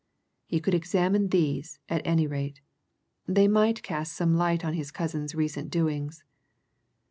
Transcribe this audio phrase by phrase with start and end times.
[0.47, 2.59] He could examine these, at any rate
[3.27, 6.23] they might cast some light on his cousin's recent doings.